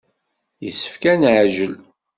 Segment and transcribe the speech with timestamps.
[0.65, 1.73] Yessefk ad neɛjel.